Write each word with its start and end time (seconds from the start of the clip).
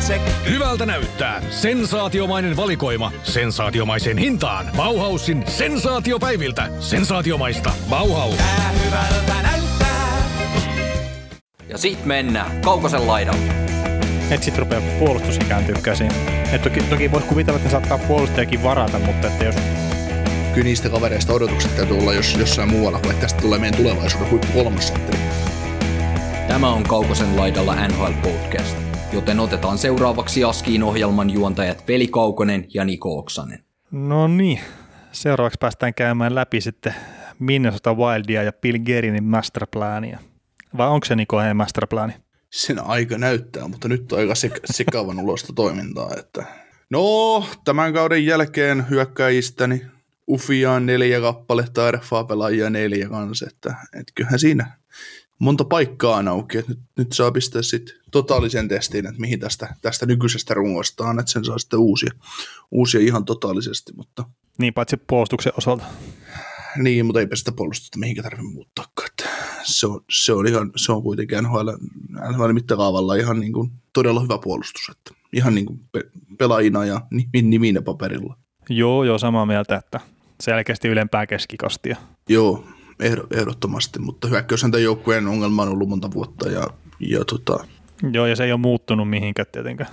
itse. 0.00 0.20
Hyvältä 0.50 0.86
näyttää. 0.86 1.42
Sensaatiomainen 1.50 2.56
valikoima. 2.56 3.12
Sensaatiomaiseen 3.22 4.18
hintaan. 4.18 4.66
Bauhausin 4.76 5.44
sensaatiopäiviltä. 5.46 6.68
Sensaatiomaista. 6.80 7.72
Bauhaus. 7.90 8.36
Tää 8.36 8.72
hyvältä 8.84 9.42
näyttää. 9.42 10.22
Ja 11.68 11.78
sit 11.78 12.04
mennään 12.04 12.60
Kaukosen 12.60 13.06
laidalle. 13.06 13.52
että 14.30 14.44
sitten 14.44 14.62
rupeaa 14.62 14.82
puolustus 14.98 15.38
kääntyä 15.38 15.76
käsiin. 15.82 16.12
Et 16.52 16.62
toki, 16.62 16.80
toki 16.80 17.12
voisi 17.12 17.26
kuvitella, 17.26 17.56
että 17.56 17.68
ne 17.68 17.72
saattaa 17.72 17.98
puolustajakin 17.98 18.62
varata, 18.62 18.98
mutta 18.98 19.26
että 19.26 19.44
jos 19.44 19.54
kyllä 20.54 20.64
niistä 20.64 20.88
kavereista 20.88 21.32
odotukset 21.32 21.76
täytyy 21.76 21.98
olla 21.98 22.12
jos, 22.12 22.34
jossain 22.34 22.70
muualla, 22.70 22.98
kun 22.98 23.10
että 23.10 23.22
tästä 23.22 23.40
tulee 23.40 23.58
meidän 23.58 23.76
tulevaisuuden 23.76 24.30
huippu 24.30 24.52
kolmas. 24.54 24.92
Tämä 26.48 26.68
on 26.68 26.82
Kaukosen 26.82 27.36
laidalla 27.36 27.74
NHL 27.88 28.12
Podcast, 28.22 28.76
joten 29.12 29.40
otetaan 29.40 29.78
seuraavaksi 29.78 30.44
Askiin 30.44 30.82
ohjelman 30.82 31.30
juontajat 31.30 31.88
Veli 31.88 32.08
Kaukonen 32.08 32.66
ja 32.74 32.84
Niko 32.84 33.18
Oksanen. 33.18 33.64
No 33.90 34.28
niin, 34.28 34.60
seuraavaksi 35.12 35.58
päästään 35.60 35.94
käymään 35.94 36.34
läpi 36.34 36.60
sitten 36.60 36.94
Minnesota 37.38 37.94
Wildia 37.94 38.42
ja 38.42 38.52
Bill 38.52 38.78
Gerinin 38.78 39.24
masterplania. 39.24 40.18
Vai 40.76 40.88
onko 40.88 41.04
se 41.04 41.16
Niko 41.16 41.40
heidän 41.40 41.56
masterplani? 41.56 42.12
Sen 42.50 42.86
aika 42.86 43.18
näyttää, 43.18 43.68
mutta 43.68 43.88
nyt 43.88 44.12
on 44.12 44.18
aika 44.18 44.32
sek- 44.32 44.60
sekavan 44.76 45.18
ulosta 45.20 45.52
toimintaa. 45.52 46.10
Että... 46.18 46.44
No, 46.90 47.46
tämän 47.64 47.92
kauden 47.92 48.26
jälkeen 48.26 48.90
hyökkäjistäni 48.90 49.82
Ufiaan 50.28 50.86
neljä 50.86 51.20
kappaletta, 51.20 51.90
RFA 51.90 52.24
pelaajia 52.24 52.70
neljä 52.70 53.08
kanssa, 53.08 53.46
että, 53.48 53.74
että 54.00 54.12
kyllähän 54.14 54.38
siinä 54.38 54.80
monta 55.40 55.64
paikkaa 55.64 56.16
on 56.16 56.28
auki, 56.28 56.58
että 56.58 56.70
nyt, 56.72 56.80
nyt 56.96 57.12
saa 57.12 57.30
pistää 57.30 57.62
sitten 57.62 57.94
totaalisen 58.10 58.68
testiin, 58.68 59.06
että 59.06 59.20
mihin 59.20 59.40
tästä, 59.40 59.74
tästä 59.82 60.06
nykyisestä 60.06 60.54
rungosta 60.54 61.04
on, 61.04 61.18
että 61.20 61.32
sen 61.32 61.44
saa 61.44 61.58
sitten 61.58 61.78
uusia, 61.78 62.10
uusia 62.70 63.00
ihan 63.00 63.24
totaalisesti, 63.24 63.92
mutta 63.96 64.24
Niin 64.58 64.74
paitsi 64.74 64.96
puolustuksen 65.06 65.52
osalta. 65.56 65.84
niin, 66.76 67.06
mutta 67.06 67.20
eipä 67.20 67.36
sitä 67.36 67.52
puolustusta 67.52 67.98
mihinkä 67.98 68.22
tarvitse 68.22 68.52
muuttaakaan. 68.52 69.06
Että 69.10 69.28
se, 69.62 69.86
on, 69.86 70.00
se, 70.10 70.32
on 70.32 70.46
ihan, 70.46 70.70
se 70.76 70.92
on 70.92 71.02
kuitenkin 71.02 71.38
NHL, 71.44 71.70
NHL 72.32 72.52
mittakaavalla 72.52 73.14
ihan 73.14 73.40
niin 73.40 73.52
kuin 73.52 73.70
todella 73.92 74.20
hyvä 74.20 74.38
puolustus. 74.38 74.82
Että 74.90 75.14
ihan 75.32 75.54
niin 75.54 75.66
kuin 75.66 75.80
pe- 75.92 76.10
pelaajina 76.38 76.84
ja 76.84 77.00
ni- 77.10 77.42
niminä 77.42 77.82
paperilla. 77.82 78.36
Joo, 78.68 79.04
joo, 79.04 79.18
samaa 79.18 79.46
mieltä, 79.46 79.76
että 79.76 80.00
selkeästi 80.40 80.88
ylempää 80.88 81.26
keskikastia. 81.26 81.96
Joo, 82.28 82.64
ehdottomasti, 83.30 83.98
mutta 83.98 84.28
hyökkäyshän 84.28 84.70
tämän 84.70 84.84
joukkueen 84.84 85.28
ongelma 85.28 85.62
on 85.62 85.68
ollut 85.68 85.88
monta 85.88 86.10
vuotta 86.14 86.48
ja, 86.50 86.66
ja 87.00 87.24
tota, 87.24 87.64
Joo, 88.12 88.26
ja 88.26 88.36
se 88.36 88.44
ei 88.44 88.52
ole 88.52 88.60
muuttunut 88.60 89.10
mihinkään 89.10 89.46
tietenkään. 89.52 89.90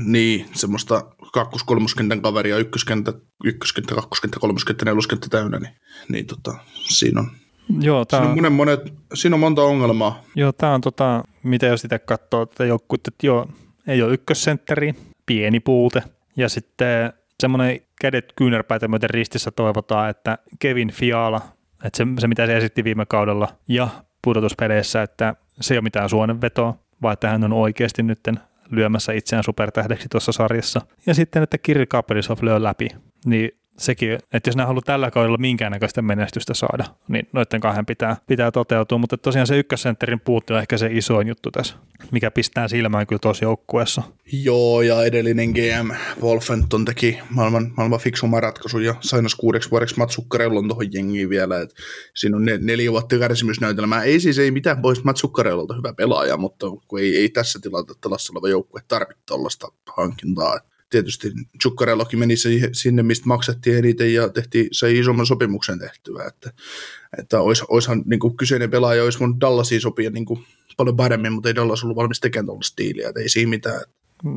niin, 0.00 0.46
semmoista 0.54 1.02
kakkos 1.32 1.62
kolmoskentän 1.64 2.22
kaveria, 2.22 2.58
ykköskenttä, 2.58 3.12
ykköskenttä, 3.44 3.94
kakkoskenttä, 3.94 4.40
kolmoskenttä, 4.40 4.84
neloskenttä 4.84 5.28
täynnä, 5.28 5.58
niin, 5.58 5.72
niin 6.08 6.26
tota, 6.26 6.54
siinä 6.82 7.20
on, 7.20 7.30
Joo, 7.80 8.04
siinä 8.04 8.04
tämä 8.04 8.30
on, 8.30 8.36
monen, 8.36 8.52
monet, 8.52 8.80
siinä 9.14 9.36
on 9.36 9.40
monta 9.40 9.62
ongelmaa. 9.62 10.22
Joo, 10.34 10.52
tämä 10.52 10.74
on 10.74 10.80
tota, 10.80 11.22
miten 11.42 11.70
jos 11.70 11.80
sitä 11.80 11.98
katsoo, 11.98 12.42
että 12.42 12.64
joku, 12.64 12.94
että 12.94 13.10
joo, 13.22 13.48
ei 13.86 14.02
ole 14.02 14.12
ykkössentteri, 14.12 14.94
pieni 15.26 15.60
puute, 15.60 16.02
ja 16.36 16.48
sitten 16.48 17.12
semmoinen 17.40 17.80
kädet 18.00 18.32
kyynärpäitä 18.36 18.88
myöten 18.88 19.10
ristissä 19.10 19.50
toivotaan, 19.50 20.10
että 20.10 20.38
Kevin 20.58 20.92
Fiala, 20.92 21.40
että 21.84 21.96
se, 21.96 22.06
se 22.18 22.28
mitä 22.28 22.46
se 22.46 22.56
esitti 22.56 22.84
viime 22.84 23.06
kaudella 23.06 23.48
ja 23.68 23.88
pudotuspeleissä, 24.22 25.02
että 25.02 25.34
se 25.60 25.74
ei 25.74 25.78
ole 25.78 25.82
mitään 25.82 26.08
suonenvetoa, 26.08 26.78
vaan 27.02 27.12
että 27.12 27.30
hän 27.30 27.44
on 27.44 27.52
oikeasti 27.52 28.02
nyt 28.02 28.20
lyömässä 28.70 29.12
itseään 29.12 29.44
supertähdeksi 29.44 30.08
tuossa 30.08 30.32
sarjassa. 30.32 30.80
Ja 31.06 31.14
sitten, 31.14 31.42
että 31.42 31.58
Kirill 31.58 31.86
Kaprizov 31.88 32.38
lyö 32.42 32.62
läpi, 32.62 32.88
niin 33.26 33.57
sekin, 33.78 34.18
että 34.32 34.48
jos 34.48 34.56
nämä 34.56 34.66
haluaa 34.66 34.82
tällä 34.82 35.10
kaudella 35.10 35.38
minkäännäköistä 35.38 36.02
menestystä 36.02 36.54
saada, 36.54 36.84
niin 37.08 37.28
noiden 37.32 37.60
kahden 37.60 37.86
pitää, 37.86 38.16
pitää 38.26 38.50
toteutua, 38.50 38.98
mutta 38.98 39.16
tosiaan 39.16 39.46
se 39.46 39.58
ykkössentterin 39.58 40.20
puutti 40.20 40.52
on 40.52 40.58
ehkä 40.58 40.78
se 40.78 40.88
isoin 40.92 41.28
juttu 41.28 41.50
tässä, 41.50 41.74
mikä 42.12 42.30
pistää 42.30 42.68
silmään 42.68 43.06
kyllä 43.06 43.20
tuossa 43.22 43.44
joukkueessa. 43.44 44.02
Joo, 44.32 44.82
ja 44.82 45.04
edellinen 45.04 45.50
GM 45.50 45.90
Wolfenton 46.22 46.84
teki 46.84 47.18
maailman, 47.30 47.72
maailman 47.76 48.00
fiksumman 48.00 48.42
ratkaisun 48.42 48.84
ja 48.84 48.94
sainas 49.00 49.34
kuudeksi 49.34 49.70
vuodeksi 49.70 49.98
Matsukkarellon 49.98 50.68
tuohon 50.68 50.92
jengiin 50.92 51.30
vielä. 51.30 51.60
Et 51.60 51.74
siinä 52.14 52.36
on 52.36 52.44
ne, 52.44 52.58
neljä 52.62 52.92
vuotta 52.92 53.18
kärsimysnäytelmää. 53.18 54.02
Ei 54.02 54.20
siis 54.20 54.38
ei 54.38 54.50
mitään 54.50 54.82
pois 54.82 55.04
Matsukkarellolta 55.04 55.74
hyvä 55.76 55.92
pelaaja, 55.92 56.36
mutta 56.36 56.66
kun 56.88 57.00
ei, 57.00 57.16
ei 57.16 57.28
tässä 57.28 57.58
tilanteessa 57.62 58.32
oleva 58.32 58.48
joukkue 58.48 58.80
tarvitse 58.88 59.22
tuollaista 59.26 59.68
hankintaa. 59.96 60.60
Et 60.88 60.90
tietysti 60.90 61.32
Zuccarellokin 61.62 62.18
meni 62.18 62.36
siihen, 62.36 62.74
sinne, 62.74 63.02
mistä 63.02 63.26
maksettiin 63.28 63.78
eniten 63.78 64.14
ja 64.14 64.28
tehtiin, 64.28 64.68
sai 64.72 64.98
isomman 64.98 65.26
sopimuksen 65.26 65.78
tehtyä. 65.78 66.24
Että, 66.24 66.52
että 67.18 67.40
ois, 67.40 67.62
oishan 67.62 68.02
niin 68.06 68.20
kuin 68.20 68.36
kyseinen 68.36 68.70
pelaaja 68.70 69.04
olisi 69.04 69.18
voinut 69.18 69.40
Dallasiin 69.40 69.80
sopia 69.80 70.10
niin 70.10 70.24
kuin 70.24 70.44
paljon 70.76 70.96
paremmin, 70.96 71.32
mutta 71.32 71.48
ei 71.48 71.54
Dallas 71.54 71.84
ollut 71.84 71.96
valmis 71.96 72.20
tekemään 72.20 72.46
tuollaista 72.46 72.72
stiiliä, 72.72 73.08
että 73.08 73.20
ei 73.20 73.28
siinä 73.28 73.50
mitään. 73.50 73.80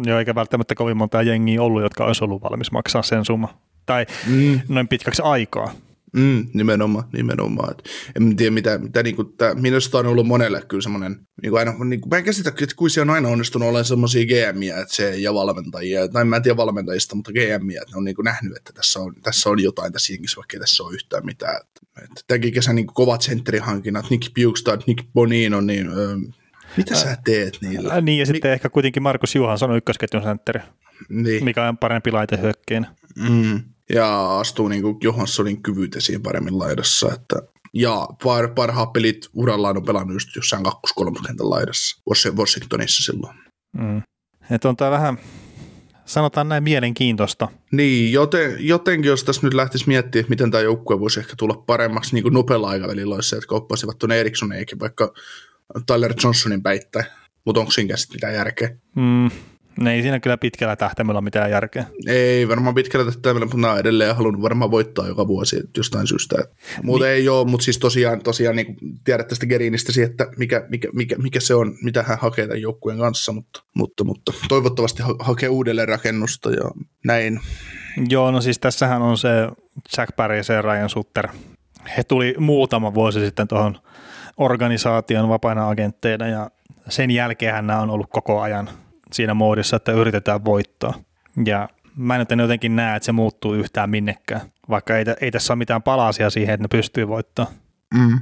Joo, 0.06 0.20
eikä 0.20 0.36
välttämättä 0.36 0.76
kovin 0.76 0.98
monta 0.98 1.22
jengiä 1.22 1.62
ollut, 1.62 1.82
jotka 1.82 2.06
olisi 2.06 2.24
ollut 2.24 2.44
valmis 2.44 2.72
maksaa 2.72 3.04
sen 3.04 3.26
summa. 3.26 3.58
Tai 3.86 4.06
Mm. 4.28 4.60
noin 4.68 4.88
pitkäksi 4.88 5.22
aikaa. 5.22 5.74
Mm, 6.14 6.48
nimenomaan, 6.54 7.06
nimenomaan. 7.14 7.72
Et 7.72 7.90
en 8.16 8.36
tiedä, 8.36 8.52
mitä, 8.52 8.78
mitä 8.78 9.04
niin 9.04 9.16
kuin, 9.16 9.34
tää, 9.38 9.56
minusta 9.56 9.98
on 9.98 10.06
ollut 10.06 10.28
monelle 10.28 10.62
kyllä 10.68 10.82
semmoinen, 10.82 11.12
niin 11.42 11.50
kuin 11.50 11.60
aina, 11.60 11.72
niin 11.86 12.02
kuin, 12.02 12.10
mä 12.10 12.18
en 12.18 12.24
käsitä, 12.24 12.50
että 12.50 12.76
kuisi 12.76 13.00
on 13.00 13.10
aina 13.10 13.30
onnistunut 13.30 13.68
olemaan 13.68 13.86
semmoisia 13.86 14.26
GMiä, 14.26 14.78
että 14.80 14.96
se, 14.96 15.18
ja 15.18 15.34
valmentajia, 15.34 16.08
tai 16.08 16.26
mä 16.26 16.36
en 16.36 16.42
tiedä 16.44 16.58
valmentajista, 16.58 17.16
mutta 17.16 17.32
GMiä, 17.32 17.82
että 17.82 17.94
ne 17.94 17.98
on 17.98 18.04
niin 18.04 18.16
kuin 18.16 18.26
nähnyt, 18.26 18.58
että 18.58 18.74
tässä 18.74 19.00
on, 19.00 19.14
tässä 19.24 19.50
on 19.50 19.64
jotain 19.64 19.94
tässä 19.94 20.14
jengissä, 20.14 20.38
vaikka 20.38 20.60
tässä 20.60 20.84
ole 20.84 20.94
yhtään 20.94 21.26
mitään. 21.26 21.56
Että, 21.56 22.04
että 22.04 22.22
tämänkin 22.28 22.54
kesän 22.54 22.76
niin 22.76 22.88
kuin 22.88 22.96
kovat 22.96 23.22
sentterihankinnat, 23.22 24.10
Nick 24.10 24.32
Bukestad, 24.44 24.82
Nick 24.88 25.06
Bonino, 25.14 25.62
niin 25.62 25.90
öö, 25.98 26.16
mitä 26.78 26.96
sä 26.96 27.18
teet 27.26 27.58
niillä? 27.62 28.02
Niin, 28.02 28.20
ja 28.20 28.26
sitten 28.26 28.52
ehkä 28.52 28.70
kuitenkin 28.70 29.04
Markus 29.04 29.36
Johansson 29.36 29.72
on 29.72 29.78
ykkösketjun 29.78 30.24
sentteri, 30.24 30.60
Niin. 31.10 31.44
mikä 31.44 31.68
on 31.68 31.78
parempi 31.78 32.12
laitehyökkäin. 32.12 32.88
Mm. 33.16 33.60
Ja 33.94 34.40
astuu 34.40 34.68
niin 34.68 34.82
kuin 34.82 34.98
Johanssonin 35.04 35.64
kyvyt 35.64 35.96
esiin 35.96 36.22
paremmin 36.22 36.60
laidassa. 36.60 37.14
Että, 37.14 37.36
ja 37.74 38.08
par, 38.24 38.48
parhaat 38.48 38.94
pelit 38.94 39.30
urallaan 39.34 39.78
on 39.78 39.86
pelannut 39.86 40.16
just 40.16 40.36
jossain 40.36 40.64
kakkos 40.64 40.94
kolmoskentän 40.94 41.50
laidassa 41.50 42.02
Wash- 42.10 42.36
Washingtonissa 42.36 43.14
silloin. 43.14 43.38
Mm. 43.78 44.02
Että 44.52 44.70
on 44.70 44.78
tämä 44.78 44.92
vähän, 44.92 45.18
sanotaan 46.06 46.50
näin, 46.50 46.64
mielenkiintoista. 46.64 47.48
Niin, 47.72 48.12
joten, 48.12 48.68
jotenkin 48.68 49.10
jos 49.10 49.24
tässä 49.24 49.42
nyt 49.44 49.54
lähtisi 49.54 49.88
miettimään, 49.88 50.22
että 50.22 50.30
miten 50.30 50.52
tämä 50.52 50.62
joukkue 50.62 51.00
voisi 51.00 51.20
ehkä 51.20 51.34
tulla 51.38 51.64
paremmaksi 51.68 52.14
niin 52.16 52.24
kuin 52.24 52.34
nopealla 52.34 52.70
aikavälillä, 52.70 53.16
olisi 53.16 53.30
se, 53.30 53.36
että 53.36 53.48
kauppasivat 53.48 53.98
tuonne 53.98 54.20
Erikssoneikin 54.20 54.80
vaikka 54.80 55.14
Tyler 55.86 56.14
Johnsonin 56.24 56.64
päittäin. 56.64 57.06
Mutta 57.46 57.60
onko 57.60 57.72
siinä 57.72 57.98
sitten 57.98 58.16
mitään 58.16 58.34
järkeä? 58.34 58.70
Mm. 58.96 59.32
Ne 59.82 59.94
ei 59.94 60.02
siinä 60.02 60.20
kyllä 60.20 60.38
pitkällä 60.38 60.76
tähtäimellä 60.76 61.22
mitään 61.22 61.52
järkeä. 61.52 61.86
Ei 62.08 62.48
varmaan 62.48 62.76
pitkällä 62.76 63.06
tähtäimellä, 63.06 63.46
mutta 63.46 63.58
nämä 63.58 63.74
on 63.74 63.80
edelleen 63.80 64.16
halunnut 64.16 64.42
varmaan 64.42 64.72
voittaa 64.72 65.08
joka 65.08 65.28
vuosi 65.28 65.62
jostain 65.78 66.08
syystä. 66.08 66.36
Mutta 66.84 67.06
niin. 67.06 67.14
ei 67.14 67.30
ole, 67.30 67.48
mutta 67.48 67.64
siis 67.64 67.80
tosiaan, 67.80 68.22
tosiaan 68.22 68.56
niin 68.56 68.76
tiedät 69.04 69.28
tästä 69.28 69.46
Gerinistä, 69.46 69.92
että 70.04 70.28
mikä, 70.38 70.66
mikä, 70.70 70.88
mikä, 70.94 71.16
mikä, 71.16 71.40
se 71.40 71.56
on, 71.56 71.76
mitä 71.84 72.04
hän 72.04 72.18
hakee 72.22 72.48
tämän 72.48 72.62
joukkueen 72.62 73.00
kanssa, 73.00 73.32
mutta, 73.32 73.64
mutta, 73.76 74.04
mutta 74.04 74.34
toivottavasti 74.50 75.04
ha- 75.04 75.16
hakee 75.20 75.50
uudelleen 75.50 75.88
rakennusta 75.88 76.52
ja 76.52 76.72
näin. 77.06 77.40
Joo, 78.10 78.32
no 78.32 78.42
siis 78.42 78.60
tässähän 78.60 79.02
on 79.02 79.18
se 79.18 79.30
Jack 79.98 80.16
Paris 80.16 80.50
ja 80.50 80.62
Ryan 80.62 80.90
Sutter. 80.90 81.28
He 81.98 82.04
tuli 82.04 82.36
muutama 82.38 82.94
vuosi 82.94 83.20
sitten 83.20 83.48
tuohon 83.48 83.78
organisaation 84.38 85.30
vapaina 85.30 85.70
agentteina 85.70 86.28
ja 86.28 86.52
sen 86.90 87.12
jälkeen 87.12 87.68
nämä 87.68 87.82
on 87.82 87.90
ollut 87.90 88.10
koko 88.10 88.42
ajan 88.42 88.70
siinä 89.14 89.34
moodissa, 89.34 89.76
että 89.76 89.92
yritetään 89.92 90.46
voittaa. 90.46 90.94
Ja 91.46 91.70
mä 91.96 92.16
en 92.16 92.40
jotenkin 92.40 92.76
näe, 92.76 92.96
että 92.96 93.06
se 93.06 93.12
muuttuu 93.12 93.54
yhtään 93.54 93.90
minnekään, 93.90 94.42
vaikka 94.70 94.98
ei, 94.98 95.06
ei 95.22 95.32
tässä 95.32 95.54
ole 95.54 95.58
mitään 95.58 95.84
palasia 95.84 96.30
siihen, 96.30 96.54
että 96.54 96.64
ne 96.64 96.68
pystyy 96.68 97.08
voittamaan. 97.08 97.56
Mm. 97.94 98.20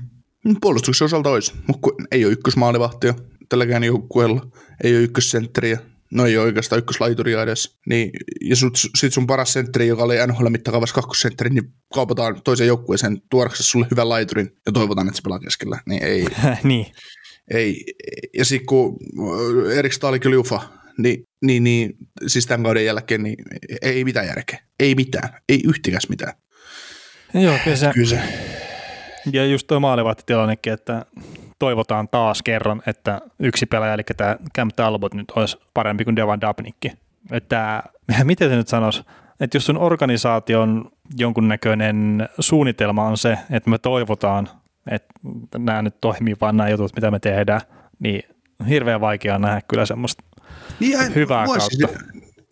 Puolustuksen 0.62 1.06
osalta 1.06 1.30
olisi, 1.30 1.54
mutta 1.68 1.90
ei 2.12 2.26
ole 2.26 2.34
ykkösmaalivahtia 2.34 3.14
tälläkään 3.50 3.84
joukkueella, 3.84 4.48
ei 4.84 4.96
ole 4.96 5.04
ykkössentteriä, 5.04 5.80
no 6.12 6.26
ei 6.26 6.38
ole 6.38 6.46
oikeastaan 6.46 6.80
ykköslaituria 6.80 7.44
edes, 7.44 7.78
niin, 7.90 8.12
ja 8.42 8.56
sit, 8.56 8.74
sit 8.98 9.14
sun 9.14 9.28
paras 9.28 9.54
sentteri, 9.54 9.88
joka 9.88 10.04
oli 10.04 10.28
NHL 10.28 10.50
mittakaavassa 10.50 10.96
kakkosentteri, 10.96 11.50
niin 11.50 11.74
kaupataan 11.94 12.42
toisen 12.44 12.68
joukkueeseen 12.68 13.22
tuodaksesi 13.30 13.70
sulle 13.70 13.88
hyvän 13.92 14.10
laiturin 14.10 14.52
ja 14.66 14.72
toivotaan, 14.72 15.08
että 15.08 15.18
se 15.18 15.24
pelaa 15.24 15.40
keskellä, 15.40 15.80
niin 15.86 16.04
ei, 16.04 16.26
niin, 16.64 16.86
ei. 17.54 17.86
Ja 18.38 18.46
sitten 18.46 18.66
kun 18.66 18.98
Erik 19.76 19.94
Stahl 19.94 20.18
kyllä 20.18 20.40
ufa, 20.40 20.62
niin, 21.02 21.24
niin, 21.42 21.64
niin, 21.64 21.94
siis 22.28 22.46
tämän 22.46 22.64
kauden 22.64 22.86
jälkeen, 22.86 23.24
niin 23.24 23.36
ei 23.82 24.04
mitään 24.04 24.28
järkeä. 24.28 24.60
Ei 24.80 24.96
mitään. 24.96 25.30
Ei 25.50 25.62
yhtikäs 25.66 26.10
mitään. 26.10 26.34
joo, 27.34 27.58
kyllä 27.64 27.78
se, 27.78 27.92
Kyllä 27.94 28.08
se. 28.08 28.22
ja 29.34 29.46
just 29.46 29.68
tuo 29.68 29.80
maalivahtitilannekin, 29.80 30.74
että 30.74 31.06
toivotaan 31.60 32.08
taas 32.08 32.42
kerran, 32.42 32.82
että 32.88 33.22
yksi 33.40 33.66
pelaaja, 33.66 33.94
eli 33.94 34.04
tämä 34.18 34.38
Cam 34.56 34.70
Talbot 34.76 35.14
nyt 35.14 35.32
olisi 35.36 35.58
parempi 35.74 36.04
kuin 36.04 36.16
Devan 36.16 36.42
Dabnikki. 36.42 36.92
Että 37.32 37.84
miten 38.24 38.50
se 38.50 38.56
nyt 38.56 38.68
sanoisi, 38.68 39.04
että 39.40 39.58
jos 39.58 39.66
sun 39.66 39.78
organisaation 39.78 40.92
jonkunnäköinen 41.18 42.30
suunnitelma 42.40 43.08
on 43.08 43.18
se, 43.18 43.38
että 43.52 43.70
me 43.70 43.78
toivotaan, 43.78 44.50
että 44.92 45.14
nämä 45.58 45.82
nyt 45.82 45.96
toimii 46.02 46.36
vaan 46.42 46.58
nämä 46.58 46.70
jutut, 46.70 46.96
mitä 46.96 47.12
me 47.12 47.20
tehdään, 47.20 47.62
niin 48.00 48.24
hirveän 48.70 49.02
vaikea 49.02 49.40
nähdä 49.40 49.62
kyllä 49.68 49.86
semmoista 49.86 50.24
Niin, 50.80 50.92
ja 50.92 51.04
hyvää 51.04 51.46
mua 51.46 51.58
kautta. 51.58 51.88
Siis, 51.88 52.00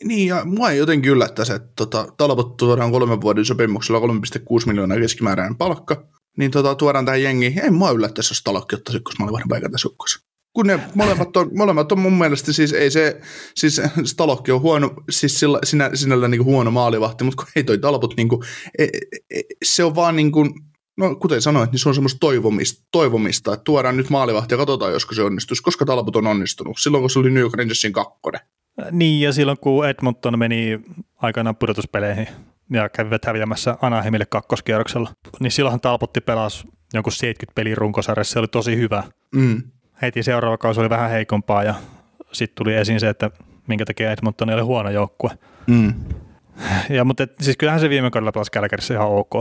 niin, 0.04 0.28
ja 0.28 0.46
mua 0.46 0.72
ei 0.72 0.78
jotenkin 0.78 1.12
yllättäisi, 1.12 1.54
että 1.54 1.70
tota, 1.76 2.08
Talbot 2.18 2.58
tuodaan 2.58 2.92
kolmen 2.92 3.22
vuoden 3.22 3.46
sopimuksella 3.46 4.00
3,6 4.00 4.68
miljoonaa 4.68 4.98
keskimääräinen 4.98 5.56
palkka, 5.56 6.08
niin 6.38 6.52
tota, 6.52 6.76
tuodaan 6.76 7.06
tähän 7.06 7.24
jengiin. 7.24 7.60
Ei 7.60 7.70
mua 7.70 7.92
yllättäisi, 7.92 8.32
jos 8.32 8.44
Talokki 8.44 8.76
ottaisi 8.76 8.98
ykkösmaalivahdin 8.98 9.50
paikan 9.50 9.72
tässä. 9.72 9.90
Kun 10.54 10.68
ne 10.68 10.80
molemmat 10.96 11.38
on, 11.38 11.50
molemmat 11.58 11.92
on 11.92 12.00
mun 12.00 12.18
mielestä, 12.18 12.54
siis 12.54 12.74
ei 12.74 12.92
se, 12.92 13.22
siis 13.56 13.82
Stalokki 14.06 14.52
on 14.52 14.62
huono, 14.62 14.94
siis 15.10 15.40
sillä, 15.40 15.60
sinä, 15.64 15.92
sinällä 15.94 16.28
niin 16.28 16.44
huono 16.44 16.72
maalivahti, 16.72 17.24
mutta 17.24 17.44
kun 17.44 17.52
ei 17.56 17.64
toi 17.64 17.78
Talbot, 17.78 18.18
niin 18.18 18.30
kuin, 18.30 18.42
e, 18.78 18.84
e, 18.84 19.42
se 19.64 19.84
on 19.84 19.96
vaan 19.96 20.16
niin 20.16 20.32
kuin, 20.32 20.54
no 20.98 21.16
kuten 21.16 21.42
sanoit, 21.42 21.72
niin 21.72 21.80
se 21.80 21.90
on 21.90 21.96
semmoista 21.96 22.20
toivomista, 22.20 22.88
toivomista, 22.92 23.54
että 23.54 23.64
tuodaan 23.64 23.98
nyt 23.98 24.10
maalivahti 24.10 24.54
ja 24.54 24.58
katsotaan, 24.58 24.94
josko 24.94 25.16
se 25.16 25.24
onnistuisi, 25.24 25.64
koska 25.64 25.86
Talbot 25.86 26.16
on 26.16 26.28
onnistunut. 26.28 26.78
Silloin, 26.80 27.02
kun 27.02 27.10
se 27.10 27.20
oli 27.20 27.32
New 27.32 27.42
York 27.42 27.54
Rangersin 27.54 27.94
kakkonen. 27.94 28.42
Niin, 28.92 29.22
ja 29.22 29.34
silloin 29.34 29.58
kun 29.62 29.88
Edmonton 29.90 30.40
meni 30.40 30.80
aikanaan 31.16 31.56
pudotuspeleihin 31.56 32.28
ja 32.70 32.90
kävivät 32.90 33.26
häviämässä 33.26 33.78
Anaheimille 33.82 34.26
kakkoskierroksella, 34.26 35.10
niin 35.40 35.52
silloinhan 35.52 35.82
Talpotti 35.82 36.22
pelasi 36.22 36.68
jonkun 36.94 37.14
70 37.14 37.56
pelin 37.56 37.78
runkosarjassa, 37.78 38.34
se 38.34 38.40
oli 38.40 38.48
tosi 38.48 38.78
hyvä. 38.78 39.04
Mm. 39.36 39.64
Heti 40.02 40.24
seuraava 40.24 40.58
kausi 40.58 40.80
oli 40.80 40.90
vähän 40.90 41.10
heikompaa 41.10 41.64
ja 41.64 41.76
sitten 42.32 42.56
tuli 42.56 42.74
esiin 42.74 43.00
se, 43.00 43.10
että 43.10 43.32
minkä 43.68 43.86
takia 43.86 44.12
Edmonton 44.12 44.50
oli 44.50 44.62
huono 44.62 44.90
joukkue. 44.90 45.32
Mm. 45.68 45.94
Ja, 46.90 47.04
mutta 47.04 47.24
et, 47.24 47.36
siis 47.42 47.58
kyllähän 47.58 47.80
se 47.80 47.90
viime 47.90 48.12
kaudella 48.12 48.32
pelasi 48.32 48.52
Kälkärissä 48.52 48.94
ihan 48.94 49.08
ok. 49.08 49.34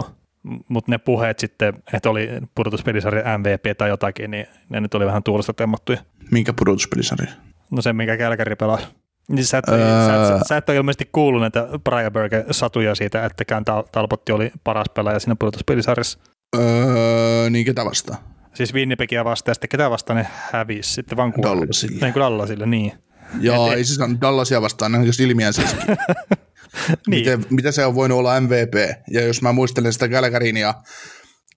Mutta 0.69 0.91
ne 0.91 0.99
puheet 0.99 1.39
sitten, 1.39 1.75
että 1.93 2.11
oli 2.11 2.29
pudotuspelisarjan 2.55 3.41
MVP 3.41 3.79
tai 3.79 3.89
jotakin, 3.89 4.31
niin 4.31 4.47
ne 4.69 4.81
nyt 4.81 4.95
oli 4.95 5.07
vähän 5.07 5.23
tuulesta 5.23 5.53
temmattuja. 5.55 5.99
Minkä 6.31 6.53
pudotuspelisarja? 6.53 7.33
No 7.71 7.83
se, 7.83 7.93
minkä 7.93 8.17
Kälkäri 8.17 8.57
pelasi. 8.57 8.87
Niin 9.29 9.45
sä, 9.45 9.59
et, 9.59 9.69
Öö. 9.69 10.07
sä, 10.07 10.37
et, 10.37 10.43
sä 10.49 10.57
et 10.57 10.69
ole 10.69 10.77
ilmeisesti 10.77 11.09
kuullut 11.13 11.41
näitä 11.41 11.69
Brian 11.85 12.13
Berge 12.13 12.45
satuja 12.51 12.95
siitä, 12.95 13.25
että 13.25 13.45
Kään 13.45 13.65
Tal- 13.71 13.89
Talpotti 13.93 14.33
oli 14.33 14.53
paras 14.65 14.87
pelaaja 14.95 15.19
siinä 15.21 15.37
pudotuspelisarjassa. 15.39 16.19
Öö, 16.57 17.51
niin 17.51 17.65
ketä 17.67 17.85
vastaan? 17.85 18.19
Siis 18.55 18.75
Winnipegia 18.75 19.25
vastaan 19.25 19.51
ja 19.51 19.55
sitten 19.55 19.69
ketä 19.69 19.91
vastaan 19.91 20.17
ne 20.17 20.27
hävisi 20.53 20.93
sitten 20.93 21.17
Vancouver. 21.17 21.51
Dallasille. 21.51 22.01
Niin 22.01 22.13
kuin 22.13 22.21
Dallasille, 22.21 22.67
niin. 22.67 22.93
Joo, 23.41 23.67
Et- 23.73 23.79
ei 23.79 23.85
siis 23.85 24.01
Dallasia 24.21 24.63
vastaan, 24.63 24.93
ne 24.93 24.99
on 24.99 25.07
jos 25.07 25.21
ilmiään 25.21 25.53
siis. 25.53 25.77
Niin. 27.07 27.21
miten, 27.21 27.45
miten, 27.51 27.73
se 27.73 27.87
on 27.87 27.95
voinut 27.95 28.19
olla 28.19 28.41
MVP? 28.41 28.75
Ja 29.11 29.27
jos 29.27 29.43
mä 29.43 29.53
muistelen 29.53 29.93
sitä 29.93 30.09
Calgaryn 30.09 30.57
ja 30.57 30.75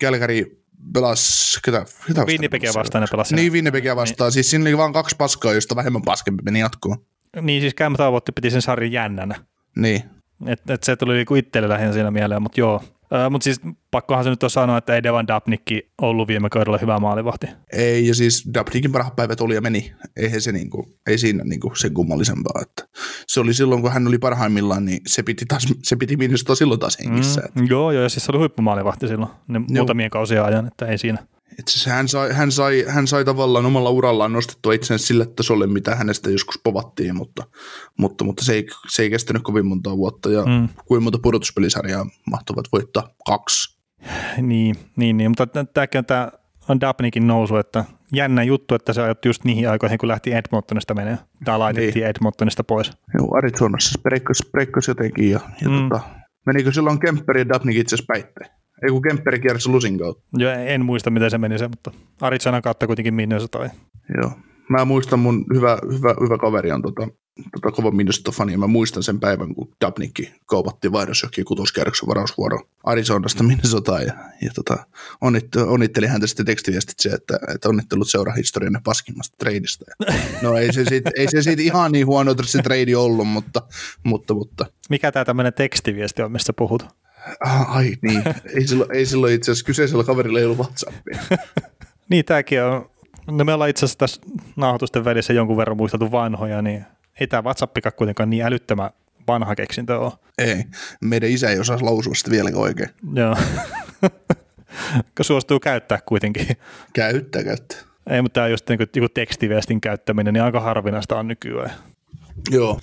Calgary 0.04 0.63
pelas, 0.94 1.60
ketä, 1.66 1.80
ketä 1.80 1.92
vastaan 2.07 2.27
Winnipegia 2.27 2.68
pelasi? 2.68 2.80
vastaan 2.80 3.01
ne 3.01 3.07
pelasi. 3.12 3.36
Niin, 3.36 3.54
Winnipegia 3.54 3.95
vastaan. 3.95 4.31
Siis 4.31 4.50
siinä 4.50 4.63
oli 4.63 4.77
vain 4.77 4.94
kaksi 4.94 5.16
paskaa, 5.16 5.54
josta 5.54 5.75
vähemmän 5.75 6.01
paskempi 6.01 6.44
meni 6.44 6.60
jatkoon. 6.60 6.98
Niin 7.42 7.62
siis 7.62 7.75
Cam 7.75 7.95
Talbotti 7.95 8.31
piti 8.31 8.51
sen 8.51 8.62
sarjan 8.62 8.92
jännänä. 8.92 9.36
Niin. 9.75 10.04
Et, 10.48 10.69
et 10.69 10.83
se 10.83 10.95
tuli 10.95 11.13
niinku 11.13 11.36
itselle 11.36 11.69
lähinnä 11.69 11.94
siinä 11.94 12.12
mieleen, 12.12 12.42
mutta 12.42 12.60
joo. 12.60 12.83
Mutta 13.29 13.44
siis 13.44 13.61
pakkohan 13.91 14.23
se 14.23 14.29
nyt 14.29 14.44
on 14.44 14.50
sanoa, 14.50 14.77
että 14.77 14.95
ei 14.95 15.03
Devan 15.03 15.27
Dabnikki 15.27 15.91
ollut 16.01 16.27
viime 16.27 16.50
kaudella 16.50 16.77
hyvä 16.77 17.00
maalivahti. 17.00 17.47
Ei, 17.73 18.07
ja 18.07 18.15
siis 18.15 18.50
Dabnikin 18.53 18.91
parhaat 18.91 19.15
päivät 19.15 19.41
oli 19.41 19.56
ja 19.56 19.61
meni. 19.61 19.94
Eihän 20.17 20.41
se 20.41 20.51
niinku, 20.51 20.85
ei 21.07 21.17
siinä 21.17 21.44
niinku 21.44 21.75
sen 21.75 21.94
kummallisempaa. 21.94 22.61
Että 22.61 22.83
se 23.27 23.39
oli 23.39 23.53
silloin, 23.53 23.81
kun 23.81 23.91
hän 23.91 24.07
oli 24.07 24.17
parhaimmillaan, 24.17 24.85
niin 24.85 25.01
se 25.07 25.23
piti, 25.23 25.45
taas, 25.45 25.67
se 25.83 25.95
piti 25.95 26.17
minusta 26.17 26.56
silloin 26.56 26.79
taas 26.79 26.97
hengissä. 27.03 27.41
Mm. 27.41 27.61
Mm, 27.61 27.67
joo, 27.69 27.91
joo, 27.91 28.03
ja 28.03 28.09
siis 28.09 28.25
se 28.25 28.31
oli 28.31 28.39
huippumaalivahti 28.39 29.07
silloin, 29.07 29.31
ne 29.47 29.59
muutamien 29.59 30.09
kausien 30.09 30.44
ajan, 30.44 30.67
että 30.67 30.85
ei 30.85 30.97
siinä. 30.97 31.23
Itse 31.59 31.89
hän 31.89 32.07
sai, 32.07 32.33
hän, 32.33 32.51
sai, 32.51 32.85
hän 32.88 33.07
sai 33.07 33.25
tavallaan 33.25 33.65
omalla 33.65 33.89
urallaan 33.89 34.33
nostettua 34.33 34.73
itsensä 34.73 35.07
sille 35.07 35.25
tasolle, 35.25 35.67
mitä 35.67 35.95
hänestä 35.95 36.29
joskus 36.29 36.59
povattiin, 36.63 37.15
mutta, 37.15 37.44
mutta, 37.97 38.23
mutta 38.23 38.45
se, 38.45 38.53
ei, 38.53 38.67
se 38.89 39.01
ei 39.03 39.09
kestänyt 39.09 39.44
kovin 39.44 39.65
monta 39.65 39.97
vuotta. 39.97 40.29
Ja 40.31 40.45
Mm. 40.45 40.69
kuinka 40.85 41.03
monta 41.03 41.19
pudotuspelisarjaa 41.23 42.06
mahtuvat 42.31 42.65
voittaa? 42.71 43.09
Kaksi. 43.25 43.79
Niin, 44.41 44.75
niin, 44.95 45.17
niin. 45.17 45.31
mutta 45.31 45.47
tämäkin 45.73 46.00
on 46.00 46.06
tämä 46.06 46.31
on 46.69 46.81
Dabnikin 46.81 47.27
nousu, 47.27 47.56
että 47.56 47.85
jännä 48.13 48.44
juttu, 48.44 48.75
että 48.75 48.94
se 48.94 49.01
ajoitti 49.01 49.29
just 49.29 49.44
niihin 49.44 49.69
aikoihin, 49.69 49.97
kun 49.97 50.07
lähti 50.09 50.33
Edmontonista 50.33 50.94
menee. 50.94 51.17
Tai 51.45 51.57
laitettiin 51.59 51.94
niin. 51.94 52.06
Edmontonista 52.07 52.63
pois. 52.63 52.91
Joo, 53.17 53.38
Arizonassa 53.38 54.00
breikkasi 54.51 54.91
jotenkin. 54.91 55.29
Ja, 55.31 55.39
ja 55.61 55.69
Mm. 55.69 55.89
tota, 55.89 56.03
menikö 56.45 56.71
silloin 56.71 57.00
Kemperi 57.00 57.41
ja 57.41 57.50
Dabnik 57.50 57.77
itse 57.77 57.95
asiassa 57.95 58.13
päitteen? 58.13 58.50
Ei 58.84 58.90
kun 58.90 59.02
Kemperi 59.02 59.40
kiersi 59.40 59.70
Lusin 59.70 60.00
kautta. 60.00 60.24
Jo, 60.38 60.50
en 60.50 60.86
muista, 60.86 61.10
miten 61.10 61.31
se 61.31 61.38
meni 61.38 61.60
se, 61.60 61.68
mutta 61.68 61.92
Arizonan 62.22 62.62
kautta 62.62 62.88
kuitenkin 62.88 63.14
Minnesota. 63.14 63.70
Joo. 64.18 64.31
Mä 64.70 64.86
muistan 64.86 65.20
mun 65.20 65.46
hyvä, 65.54 65.78
hyvä, 65.94 66.16
hyvä 66.22 66.38
kaveri 66.38 66.72
on 66.72 66.81
tota, 66.81 67.08
tota 67.62 67.72
kova 67.76 67.92
Minnesota-fani, 67.92 68.52
ja 68.52 68.58
mä 68.58 68.68
muistan 68.68 69.04
sen 69.04 69.20
päivän, 69.20 69.56
kun 69.56 69.70
Dabnikki 69.86 70.34
kaupattiin 70.46 70.92
vaihdos 70.92 71.22
johonkin 71.22 71.46
kutoskierroksen 71.46 72.08
varausvuoro 72.08 72.60
Arizonasta 72.84 73.44
Minnesotaan, 73.44 74.04
ja, 74.04 74.14
ja 74.42 74.52
tota, 74.56 74.86
onnitteli, 75.22 75.64
onnitteli 75.68 76.08
häntä 76.08 76.28
sitten 76.28 76.46
tekstiviestit 76.46 77.00
se, 77.00 77.10
että, 77.10 77.40
että 77.54 77.70
onnittelut 77.70 78.10
seurahistorian 78.10 78.81
paskimmasta 78.84 79.36
treidistä. 79.38 79.86
No 80.42 80.58
ei 80.58 80.74
se 80.74 80.86
siitä, 80.86 81.12
ei 81.18 81.28
se 81.28 81.42
siitä 81.42 81.62
ihan 81.62 81.92
niin 81.92 82.06
huono 82.06 82.36
se 82.44 82.62
treidi 82.62 82.96
ollut, 82.96 83.28
mutta, 83.28 83.62
mutta, 84.04 84.34
mutta 84.34 84.66
Mikä 84.90 85.12
tämä 85.12 85.26
tämmöinen 85.26 85.54
tekstiviesti 85.54 86.22
on, 86.22 86.31
mistä 86.31 86.54
puhut? 86.54 86.86
Ah, 87.40 87.78
ai 87.78 87.94
niin, 88.02 88.24
ei 88.56 88.68
silloin, 88.68 88.96
ei 88.96 89.06
silloin 89.06 89.34
itse 89.34 89.52
asiassa 89.52 89.66
kyseisellä 89.66 90.04
kaverilla 90.04 90.40
ei 90.40 90.46
ollut 90.46 90.60
WhatsAppia. 90.60 91.20
Niin, 92.10 92.26
tämäkin 92.26 92.64
on. 92.64 92.90
No 93.31 93.46
me 93.46 93.54
ollaan 93.54 93.70
itse 93.70 93.86
asiassa 93.86 94.00
tässä 94.00 94.22
nauhoitusten 94.56 95.06
välissä 95.06 95.34
jonkun 95.34 95.58
verran 95.58 95.78
muisteltu 95.78 96.12
vanhoja, 96.12 96.62
niin 96.62 96.86
ei 97.20 97.28
tämä 97.28 97.44
WhatsAppikaan 97.44 97.94
kuitenkaan 97.98 98.30
niin 98.30 98.46
älyttömän 98.46 98.90
vanha 99.28 99.56
keksintö 99.56 100.00
ole. 100.00 100.12
Ei, 100.38 100.64
meidän 101.02 101.30
isä 101.30 101.50
ei 101.50 101.60
osaa 101.60 101.78
lausua 101.81 102.16
sitä 102.16 102.31
vieläkään 102.31 102.62
oikein. 102.62 102.90
Joo. 103.14 103.38
Suostuu 105.22 105.60
käyttää 105.60 106.00
kuitenkin. 106.06 106.48
Käyttää, 106.94 107.44
käyttää. 107.44 107.78
Ei, 108.10 108.22
mutta 108.22 108.34
tämä 108.34 108.48
just 108.48 108.70
niin 108.70 108.78
kuin, 108.78 108.90
joku 108.96 109.10
tekstiviestin 109.10 109.81
käyttäminen, 109.81 110.34
niin 110.34 110.44
aika 110.44 110.60
harvinaista 110.60 111.20
on 111.20 111.28
nykyään. 111.28 111.71
Joo. 112.52 112.80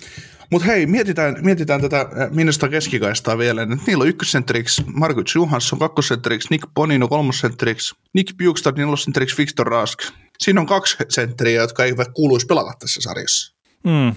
Mutta 0.51 0.67
hei, 0.67 0.85
mietitään, 0.85 1.37
mietitään 1.41 1.81
tätä 1.81 2.07
minusta 2.31 2.69
keskikaistaa 2.69 3.37
vielä. 3.37 3.65
Nyt 3.65 3.79
niillä 3.87 4.01
on 4.01 4.07
ykkössentteriksi 4.07 4.83
Markus 4.93 5.35
Johansson, 5.35 5.79
kakkosentteriksi 5.79 6.47
Nick 6.51 6.69
Bonino, 6.75 7.07
kolmosentteriksi 7.07 7.95
Nick 8.13 8.37
Bukestad, 8.37 8.77
nelosentteriksi 8.77 9.37
Victor 9.37 9.67
Rask. 9.67 9.99
Siinä 10.39 10.61
on 10.61 10.67
kaksi 10.67 10.97
sentteriä, 11.09 11.61
jotka 11.61 11.85
eivät 11.85 12.07
kuuluisi 12.13 12.45
pelata 12.45 12.73
tässä 12.79 13.01
sarjassa. 13.01 13.55
Mm. 13.83 14.15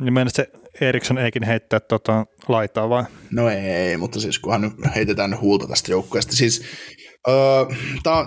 Niin 0.00 0.12
mennä 0.12 0.30
se 0.34 0.46
Eriksson 0.80 1.18
eikin 1.18 1.42
heittää 1.42 1.80
tota, 1.80 2.26
laitaa 2.48 2.88
vai? 2.88 3.04
No 3.30 3.48
ei, 3.48 3.96
mutta 3.96 4.20
siis 4.20 4.38
kunhan 4.38 4.60
nyt 4.60 4.72
heitetään 4.94 5.40
huulta 5.40 5.66
tästä 5.66 5.90
joukkueesta. 5.90 6.36
Siis 6.36 6.62
öö, 7.28 7.34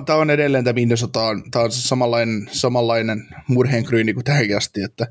tämä 0.05 0.19
on 0.19 0.29
edelleen 0.29 0.63
tämä 0.63 0.73
Minnesota, 0.73 1.19
tämä 1.51 1.65
on 1.65 1.71
samanlainen, 1.71 2.49
samanlainen 2.51 3.27
murheenkryyni 3.47 4.13
kuin 4.13 4.23
tähänkin 4.23 4.57
asti, 4.57 4.81
että 4.81 5.07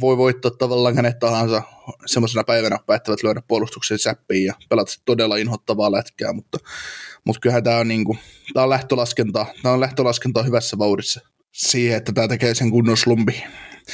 voi 0.00 0.16
voittaa 0.16 0.50
tavallaan 0.50 0.96
kenet 0.96 1.18
tahansa 1.18 1.62
semmoisena 2.06 2.44
päivänä, 2.44 2.78
päättävät 2.86 3.22
lyödä 3.22 3.42
puolustuksen 3.48 3.98
säppiin 3.98 4.44
ja 4.44 4.54
pelata 4.68 4.92
todella 5.04 5.36
inhottavaa 5.36 5.92
lätkää, 5.92 6.32
mutta, 6.32 6.58
mutta 7.24 7.40
kyllähän 7.40 7.64
tämä 7.64 7.76
on, 7.76 7.88
niinku, 7.88 8.16
tämä 8.54 8.64
on 8.64 8.70
lähtölaskentaa, 8.70 9.46
tämä 9.62 9.74
on 9.74 9.80
lähtölaskentaa 9.80 10.42
hyvässä 10.42 10.78
vauhdissa 10.78 11.20
siihen, 11.52 11.96
että 11.96 12.12
tämä 12.12 12.28
tekee 12.28 12.54
sen 12.54 12.70
kunnon 12.70 12.96
slumpi. 12.96 13.44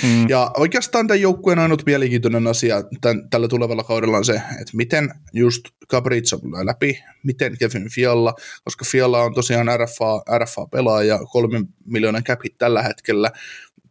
Mm. 0.02 0.28
Ja 0.28 0.50
oikeastaan 0.56 1.06
tämän 1.06 1.20
joukkueen 1.20 1.58
ainut 1.58 1.82
mielenkiintoinen 1.86 2.46
asia 2.46 2.76
tämän, 3.00 3.30
tällä 3.30 3.48
tulevalla 3.48 3.84
kaudella 3.84 4.16
on 4.16 4.24
se, 4.24 4.32
että 4.34 4.76
miten 4.76 5.10
just 5.32 5.64
Caprizo 5.90 6.38
tulee 6.38 6.66
läpi, 6.66 7.00
miten 7.24 7.56
Kevin 7.58 7.90
Fialla, 7.90 8.34
koska 8.64 8.84
Fialla 8.84 9.22
on 9.22 9.34
tosiaan 9.34 9.66
RFA, 9.66 10.38
RFA-pelaaja, 10.38 11.18
kolmen 11.32 11.68
miljoonan 11.84 12.24
capit 12.24 12.58
tällä 12.58 12.82
hetkellä, 12.82 13.30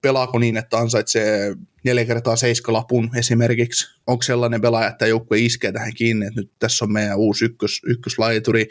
pelaako 0.04 0.40
niin, 0.40 0.58
että 0.58 0.78
ansaitsee 0.78 1.56
neljä 1.84 2.06
kertaa 2.06 2.36
seiskalapun 2.36 3.10
esimerkiksi? 3.16 3.88
Onko 4.08 4.22
sellainen 4.22 4.62
pelaaja, 4.62 4.88
että 4.88 5.08
joukkue 5.08 5.40
iskee 5.40 5.72
tähän 5.72 5.94
kiinni, 5.94 6.26
että 6.26 6.42
nyt 6.42 6.52
tässä 6.60 6.86
on 6.86 6.92
meidän 6.92 7.18
uusi 7.18 7.46
ykkös, 7.46 7.82
ykköslaituri, 7.86 8.68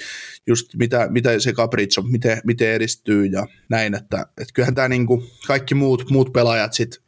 just 0.46 0.74
mitä, 0.76 1.08
mitä 1.10 1.38
se 1.38 1.52
Caprizo, 1.52 2.02
miten, 2.02 2.40
miten 2.44 2.68
edistyy 2.68 3.26
ja 3.26 3.46
näin, 3.68 3.94
että, 3.94 4.20
että 4.20 4.54
kyllähän 4.54 4.74
tämä 4.74 4.88
niinku, 4.88 5.24
kaikki 5.46 5.74
muut, 5.74 6.10
muut 6.10 6.32
pelaajat 6.32 6.72
sitten 6.72 7.02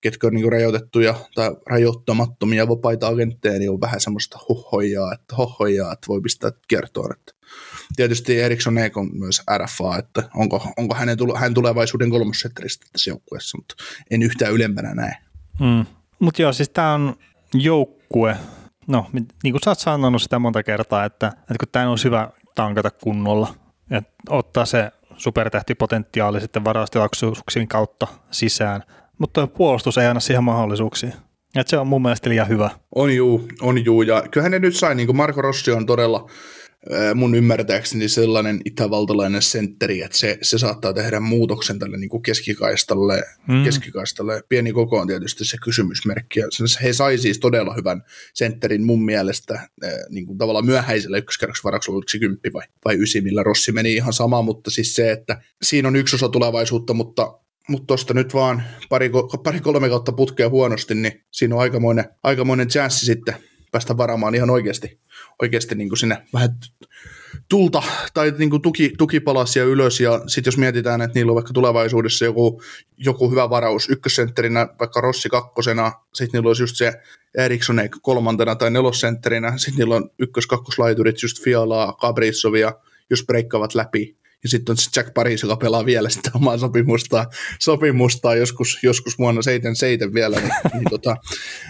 ketkä 0.00 0.26
on 0.26 0.34
niin 0.34 0.52
rajoitettuja 0.52 1.14
tai 1.34 1.50
rajoittamattomia 1.66 2.68
vapaita 2.68 3.08
agentteja, 3.08 3.58
niin 3.58 3.70
on 3.70 3.80
vähän 3.80 4.00
semmoista 4.00 4.38
hohojaa, 4.48 5.12
että 5.12 5.36
hohojaa, 5.36 5.92
että 5.92 6.06
voi 6.08 6.20
pistää 6.20 6.50
kiertoon. 6.68 7.12
Että 7.12 7.32
tietysti 7.96 8.40
Eriksson 8.40 8.78
Eek 8.78 8.96
on 8.96 9.10
myös 9.12 9.42
RFA, 9.58 9.98
että 9.98 10.22
onko, 10.34 10.72
onko 10.76 10.94
hänen 10.94 11.16
hän 11.36 11.54
tulevaisuuden 11.54 12.10
kolmossetteristä 12.10 12.86
tässä 12.92 13.10
joukkueessa, 13.10 13.58
mutta 13.58 13.74
en 14.10 14.22
yhtään 14.22 14.52
ylempänä 14.52 14.94
näe. 14.94 15.16
Mm. 15.60 15.86
Mutta 16.18 16.42
joo, 16.42 16.52
siis 16.52 16.68
tämä 16.68 16.94
on 16.94 17.16
joukkue, 17.54 18.36
no 18.86 19.06
niin 19.42 19.52
kuin 19.52 19.60
sä 19.64 19.70
oot 19.70 19.78
sanonut 19.78 20.22
sitä 20.22 20.38
monta 20.38 20.62
kertaa, 20.62 21.04
että, 21.04 21.26
että 21.26 21.56
kun 21.60 21.68
tämä 21.72 21.90
on 21.90 21.98
hyvä 22.04 22.30
tankata 22.54 22.90
kunnolla, 22.90 23.54
että 23.90 24.12
ottaa 24.28 24.64
se 24.64 24.90
supertähtipotentiaali 25.16 26.40
sitten 26.40 26.64
varaustilaisuuksien 26.64 27.68
kautta 27.68 28.06
sisään, 28.30 28.82
mutta 29.18 29.46
puolustus 29.46 29.98
ei 29.98 30.06
anna 30.06 30.20
siihen 30.20 30.44
mahdollisuuksia. 30.44 31.10
Et 31.56 31.68
se 31.68 31.78
on 31.78 31.86
mun 31.86 32.02
mielestä 32.02 32.30
liian 32.30 32.48
hyvä. 32.48 32.70
On 32.94 33.16
juu, 33.16 33.48
on 33.60 33.84
juu, 33.84 34.02
ja 34.02 34.22
kyllähän 34.30 34.52
ne 34.52 34.58
nyt 34.58 34.76
sai, 34.76 34.94
niin 34.94 35.06
kuin 35.06 35.16
Marko 35.16 35.42
Rossi 35.42 35.72
on 35.72 35.86
todella 35.86 36.30
mun 37.14 37.34
ymmärtääkseni 37.34 38.08
sellainen 38.08 38.60
itävaltalainen 38.64 39.42
sentteri, 39.42 40.02
että 40.02 40.18
se, 40.18 40.38
se 40.42 40.58
saattaa 40.58 40.92
tehdä 40.92 41.20
muutoksen 41.20 41.78
tälle 41.78 41.96
niin 41.96 42.10
kuin 42.10 42.22
keskikaistalle, 42.22 43.22
mm. 43.48 43.64
keskikaistalle. 43.64 44.42
Pieni 44.48 44.72
koko 44.72 44.98
on 44.98 45.06
tietysti 45.06 45.44
se 45.44 45.56
kysymysmerkki. 45.64 46.40
Ja 46.40 46.46
he 46.82 46.92
sai 46.92 47.18
siis 47.18 47.38
todella 47.38 47.74
hyvän 47.74 48.02
sentterin 48.34 48.86
mun 48.86 49.04
mielestä 49.04 49.68
niin 50.08 50.26
kuin 50.26 50.38
tavallaan 50.38 50.66
myöhäisellä 50.66 51.18
ykköskerroksen 51.18 51.64
varauksella, 51.64 51.96
oliko 51.96 52.08
se 52.08 52.18
kymppi 52.18 52.52
vai, 52.52 52.64
vai 52.84 53.02
ysi, 53.02 53.20
millä 53.20 53.42
Rossi 53.42 53.72
meni 53.72 53.94
ihan 53.94 54.12
sama, 54.12 54.42
mutta 54.42 54.70
siis 54.70 54.94
se, 54.94 55.12
että 55.12 55.42
siinä 55.62 55.88
on 55.88 55.96
yksi 55.96 56.16
osa 56.16 56.28
tulevaisuutta, 56.28 56.94
mutta 56.94 57.40
mutta 57.68 57.86
tuosta 57.86 58.14
nyt 58.14 58.34
vaan 58.34 58.62
pari, 58.88 59.10
pari 59.44 59.60
kolme 59.60 59.88
kautta 59.88 60.12
putkea 60.12 60.48
huonosti, 60.48 60.94
niin 60.94 61.24
siinä 61.30 61.54
on 61.54 61.60
aikamoinen, 61.60 62.04
aikamoinen 62.22 62.68
chanssi 62.68 63.06
sitten 63.06 63.34
päästä 63.72 63.96
varaamaan 63.96 64.34
ihan 64.34 64.50
oikeasti, 64.50 65.00
oikeasti 65.42 65.74
niin 65.74 65.88
kuin 65.88 65.98
sinne 65.98 66.22
vähän 66.32 66.50
tulta 67.48 67.82
tai 68.14 68.32
niin 68.38 68.50
kuin 68.50 68.62
tuki, 68.62 68.92
tukipalasia 68.98 69.64
ylös. 69.64 70.00
Ja 70.00 70.22
sitten 70.26 70.48
jos 70.48 70.58
mietitään, 70.58 71.02
että 71.02 71.18
niillä 71.18 71.30
on 71.30 71.34
vaikka 71.34 71.52
tulevaisuudessa 71.52 72.24
joku, 72.24 72.62
joku 72.98 73.30
hyvä 73.30 73.50
varaus 73.50 73.88
ykkössentterinä, 73.88 74.68
vaikka 74.78 75.00
Rossi 75.00 75.28
kakkosena, 75.28 75.92
sitten 76.14 76.38
niillä 76.38 76.48
olisi 76.48 76.62
just 76.62 76.76
se 76.76 76.92
Eriksson 77.38 77.80
kolmantena 78.02 78.56
tai 78.56 78.70
nelosentterinä, 78.70 79.58
sitten 79.58 79.78
niillä 79.78 79.96
on 79.96 80.10
ykkös-kakkoslaiturit 80.18 81.22
just 81.22 81.44
Fialaa, 81.44 81.92
Kabrizovia, 81.92 82.72
jos 83.10 83.24
breikkaavat 83.26 83.74
läpi, 83.74 84.16
ja 84.42 84.48
sitten 84.48 84.72
on 84.72 84.76
se 84.76 84.90
Jack 84.96 85.14
Paris, 85.14 85.42
joka 85.42 85.56
pelaa 85.56 85.86
vielä 85.86 86.08
sitä 86.08 86.30
omaa 86.34 86.58
sopimustaan, 86.58 87.26
sopimustaan 87.58 88.38
joskus, 88.38 88.78
joskus 88.82 89.18
vuonna 89.18 89.42
77 89.42 90.14
vielä, 90.14 90.40
niin, 90.40 90.52
niin, 90.72 90.84
tota, 90.90 91.16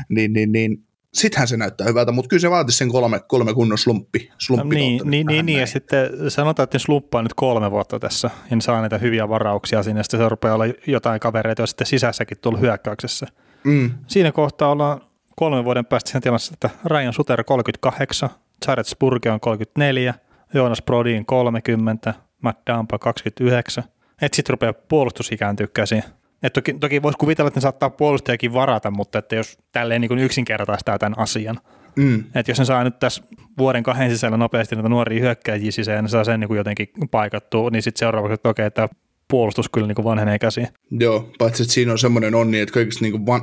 niin, 0.08 0.32
niin, 0.32 0.52
niin 0.52 0.84
sittenhän 1.14 1.48
se 1.48 1.56
näyttää 1.56 1.86
hyvältä, 1.86 2.12
mutta 2.12 2.28
kyllä 2.28 2.40
se 2.40 2.50
vaatisi 2.50 2.78
sen 2.78 2.88
kolme, 2.88 3.20
kolme 3.20 3.54
kunnon 3.54 3.78
slumppi, 3.78 4.30
slumppi 4.38 4.76
no, 4.76 4.80
niin, 4.80 5.00
niin, 5.04 5.26
niin, 5.26 5.46
niin, 5.46 5.60
ja 5.60 5.66
sitten 5.66 6.30
sanotaan, 6.30 6.64
että 6.64 6.74
ne 6.74 6.78
slumppaa 6.78 7.22
nyt 7.22 7.34
kolme 7.34 7.70
vuotta 7.70 7.98
tässä, 7.98 8.30
ja 8.50 8.56
ne 8.56 8.62
saa 8.62 8.80
näitä 8.80 8.98
hyviä 8.98 9.28
varauksia 9.28 9.82
sinne, 9.82 10.00
ja 10.00 10.04
sitten 10.04 10.20
se 10.20 10.28
rupeaa 10.28 10.54
olla 10.54 10.64
jotain 10.86 11.20
kavereita, 11.20 11.62
jos 11.62 11.70
sitten 11.70 11.86
sisässäkin 11.86 12.38
tullut 12.40 12.60
hyökkäyksessä. 12.60 13.26
Mm. 13.64 13.90
Siinä 14.06 14.32
kohtaa 14.32 14.70
ollaan 14.70 15.00
kolmen 15.36 15.64
vuoden 15.64 15.86
päästä 15.86 16.10
sen 16.10 16.22
tilassa, 16.22 16.52
että 16.52 16.70
Ryan 16.84 17.12
Suter 17.12 17.44
38, 17.44 18.30
Jared 18.66 18.84
Spurge 18.84 19.30
on 19.30 19.40
34, 19.40 20.14
Jonas 20.54 20.82
Brodin 20.82 21.26
30, 21.26 22.14
Matt 22.42 22.66
Dampa 22.66 22.98
29, 22.98 23.84
että 24.22 24.36
sitten 24.36 24.52
rupeaa 24.52 24.72
puolustus 24.72 25.32
ikääntyä 25.32 25.66
käsiin. 25.74 26.04
Et 26.42 26.52
toki, 26.52 26.74
toki 26.74 27.02
voisi 27.02 27.18
kuvitella, 27.18 27.48
että 27.48 27.58
ne 27.58 27.62
saattaa 27.62 27.90
puolustajakin 27.90 28.52
varata, 28.52 28.90
mutta 28.90 29.18
että 29.18 29.36
jos 29.36 29.58
tälleen 29.72 30.00
niin 30.00 30.18
yksinkertaistaa 30.18 30.98
tämän 30.98 31.18
asian, 31.18 31.60
Mm. 31.96 32.24
Että 32.34 32.50
jos 32.50 32.58
ne 32.58 32.64
saa 32.64 32.84
nyt 32.84 32.98
tässä 32.98 33.22
vuoden 33.58 33.82
kahden 33.82 34.10
sisällä 34.10 34.36
nopeasti 34.36 34.76
näitä 34.76 34.88
nuoria 34.88 35.20
hyökkäjiä 35.20 35.70
sisään 35.70 35.96
ja 35.96 36.02
ne 36.02 36.08
saa 36.08 36.24
sen 36.24 36.40
niin 36.40 36.48
kuin 36.48 36.58
jotenkin 36.58 36.88
paikattua, 37.10 37.70
niin 37.70 37.82
sitten 37.82 37.98
seuraavaksi, 37.98 38.34
että 38.34 38.48
okei, 38.48 38.66
että 38.66 38.88
puolustus 39.28 39.68
kyllä 39.68 39.86
niin 39.86 39.94
kuin 39.94 40.04
vanhenee 40.04 40.38
käsiin. 40.38 40.68
Joo, 40.90 41.30
paitsi 41.38 41.62
että 41.62 41.74
siinä 41.74 41.92
on 41.92 41.98
semmoinen 41.98 42.34
onni, 42.34 42.60
että 42.60 42.72
kaikista 42.72 43.04
niin 43.04 43.12
kuin 43.12 43.26
van, 43.26 43.40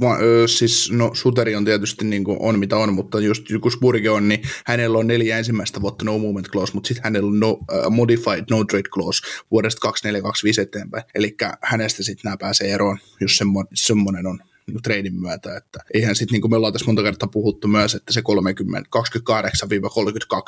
Va, 0.00 0.18
ö, 0.22 0.48
siis 0.48 0.92
no 0.92 1.10
Suteri 1.14 1.54
on 1.54 1.64
tietysti 1.64 2.04
niin 2.04 2.24
kuin 2.24 2.36
on 2.40 2.58
mitä 2.58 2.76
on, 2.76 2.94
mutta 2.94 3.20
just 3.20 3.46
kun 3.60 3.72
Spurge 3.72 4.10
on, 4.10 4.28
niin 4.28 4.42
hänellä 4.66 4.98
on 4.98 5.06
neljä 5.06 5.38
ensimmäistä 5.38 5.80
vuotta 5.80 6.04
no 6.04 6.18
movement 6.18 6.48
clause, 6.48 6.74
mutta 6.74 6.88
sitten 6.88 7.04
hänellä 7.04 7.28
on 7.28 7.40
no, 7.40 7.50
uh, 7.50 7.90
modified 7.90 8.44
no 8.50 8.64
trade 8.64 8.88
clause 8.88 9.22
vuodesta 9.50 9.80
2425 9.80 10.60
eteenpäin. 10.60 11.04
Eli 11.14 11.36
hänestä 11.62 12.02
sitten 12.02 12.22
nämä 12.24 12.36
pääsee 12.36 12.72
eroon, 12.72 12.98
jos 13.20 13.36
semmo, 13.36 13.64
semmoinen 13.74 14.26
on 14.26 14.38
niin 14.66 14.82
treidin 14.82 15.20
myötä, 15.20 15.56
että 15.56 15.78
eihän 15.94 16.16
sitten, 16.16 16.32
niin 16.32 16.40
kuin 16.40 16.50
me 16.50 16.56
ollaan 16.56 16.72
tässä 16.72 16.86
monta 16.86 17.02
kertaa 17.02 17.28
puhuttu 17.28 17.68
myös, 17.68 17.94
että 17.94 18.12
se 18.12 18.22
30, 18.22 18.90
28-32 18.98 19.00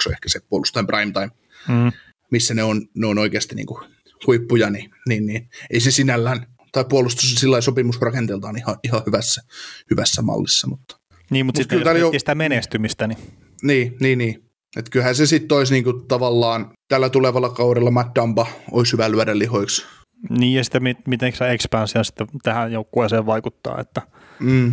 on 0.06 0.12
ehkä 0.12 0.28
se 0.28 0.40
puolustajan 0.48 0.86
prime 0.86 1.12
time, 1.12 1.30
mm. 1.68 1.92
missä 2.30 2.54
ne 2.54 2.62
on, 2.62 2.88
ne 2.94 3.06
on 3.06 3.18
oikeasti 3.18 3.54
niin 3.54 3.66
kuin 3.66 3.84
huippuja, 4.26 4.70
niin, 4.70 4.90
niin, 5.08 5.26
niin 5.26 5.48
ei 5.70 5.80
se 5.80 5.90
sinällään 5.90 6.46
tai 6.74 6.84
puolustus 6.88 7.34
sillä 7.34 7.60
sopimusrakenteeltaan 7.60 8.56
ihan, 8.56 8.76
ihan 8.84 9.02
hyvässä, 9.06 9.42
hyvässä 9.90 10.22
mallissa. 10.22 10.68
Mutta, 10.68 10.96
niin, 11.30 11.46
mutta, 11.46 11.60
mutta 11.60 11.74
sitten 11.74 12.00
jos 12.00 12.14
jo... 12.14 12.18
sitä 12.18 12.34
menestymistä, 12.34 13.06
niin... 13.06 13.18
Niin, 13.62 13.96
niin, 14.00 14.18
niin. 14.18 14.44
Että 14.76 14.90
kyllähän 14.90 15.14
se 15.14 15.26
sitten 15.26 15.58
olisi 15.58 15.72
niinku 15.74 15.92
tavallaan 15.92 16.70
tällä 16.88 17.08
tulevalla 17.08 17.48
kaudella 17.48 17.90
Matt 17.90 18.14
Dumba 18.14 18.46
olisi 18.70 18.92
hyvä 18.92 19.10
lyödä 19.10 19.38
lihoiksi. 19.38 19.84
Niin, 20.30 20.54
ja 20.54 20.64
sitten 20.64 20.96
miten 21.06 21.32
se 21.32 21.50
expansio 21.50 22.04
sitten 22.04 22.26
tähän 22.42 22.72
joukkueeseen 22.72 23.26
vaikuttaa, 23.26 23.80
että, 23.80 24.02
mm. 24.40 24.72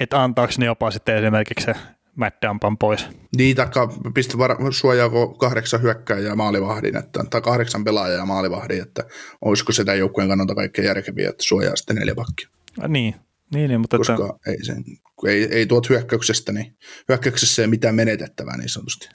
että 0.00 0.22
antaako 0.22 0.52
ne 0.58 0.66
jopa 0.66 0.90
sitten 0.90 1.16
esimerkiksi 1.16 1.64
se 1.64 1.74
Matt 2.20 2.36
pois. 2.78 3.06
Niin, 3.36 3.56
taikka 3.56 3.92
pistä 4.14 4.38
var- 4.38 4.72
suojaako 4.72 5.28
kahdeksan 5.28 5.82
hyökkääjää 5.82 6.34
maalivahdin, 6.34 6.96
että, 6.96 7.24
tai 7.30 7.40
kahdeksan 7.40 7.84
pelaajaa 7.84 8.26
maalivahdin, 8.26 8.82
että 8.82 9.04
olisiko 9.40 9.72
sitä 9.72 9.94
joukkueen 9.94 10.28
kannalta 10.28 10.54
kaikkein 10.54 10.86
järkeviä, 10.86 11.30
että 11.30 11.42
suojaa 11.42 11.76
sitten 11.76 11.96
neljä 11.96 12.14
pakkia. 12.14 12.48
Niin, 12.88 13.14
niin, 13.54 13.68
niin 13.68 13.80
mutta 13.80 13.98
Koska 13.98 14.14
että... 14.14 14.50
ei, 14.50 14.64
sen, 14.64 14.84
ei, 15.26 15.48
ei 15.50 15.66
tuot 15.66 15.88
hyökkäyksestä, 15.88 16.52
niin 16.52 16.76
hyökkäyksessä 17.08 17.62
ei 17.62 17.68
mitään 17.68 17.94
menetettävää 17.94 18.56
niin 18.56 18.68
sanotusti. 18.68 19.08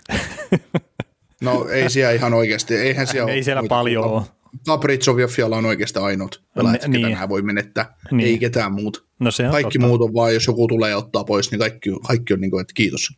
no 1.41 1.67
ei 1.69 1.89
siellä 1.89 2.13
ihan 2.13 2.33
oikeasti, 2.33 2.75
eihän 2.75 3.07
siellä 3.07 3.31
Ei 3.31 3.43
siellä 3.43 3.63
paljon 3.69 4.05
ole. 4.05 4.21
Kaprizov 4.65 5.19
ja 5.19 5.27
Fiala 5.27 5.57
on 5.57 5.65
oikeastaan 5.65 6.05
ainoat 6.05 6.41
pelaajat, 6.55 6.81
no, 6.81 6.91
niin. 6.91 7.07
ketä 7.07 7.29
voi 7.29 7.41
menettää, 7.41 7.95
niin. 8.11 8.27
ei 8.27 8.37
ketään 8.37 8.73
muut. 8.73 9.05
No 9.19 9.31
se 9.31 9.45
on 9.45 9.51
kaikki 9.51 9.79
totta. 9.79 9.87
muut 9.87 10.01
on 10.01 10.13
vaan, 10.13 10.33
jos 10.33 10.47
joku 10.47 10.67
tulee 10.67 10.95
ottaa 10.95 11.23
pois, 11.23 11.51
niin 11.51 11.59
kaikki, 11.59 11.89
kaikki 12.07 12.33
on 12.33 12.41
niin 12.41 12.51
kuin, 12.51 12.61
että 12.61 12.73
kiitos. 12.73 13.09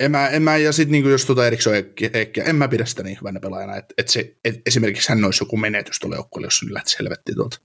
En 0.00 0.10
mä, 0.10 0.28
en 0.28 0.42
mä 0.42 0.56
ja 0.56 0.72
sitten 0.72 0.92
niin 0.92 1.10
jos 1.10 1.26
tuota 1.26 1.46
Eriksson 1.46 1.74
Eekkiä, 1.74 2.44
en 2.44 2.56
mä 2.56 2.68
pidä 2.68 2.84
sitä 2.84 3.02
niin 3.02 3.18
hyvänä 3.20 3.40
pelaajana, 3.40 3.76
että, 3.76 3.94
että 3.98 4.12
se, 4.12 4.36
et 4.44 4.60
esimerkiksi 4.66 5.08
hän 5.08 5.24
olisi 5.24 5.42
joku 5.42 5.56
menetys 5.56 5.98
tuolle 5.98 6.16
joukkueelle, 6.16 6.46
jos 6.46 6.58
se 6.58 6.66
lähtisi 6.74 6.98
helvettiin 6.98 7.36
tuolta. 7.36 7.60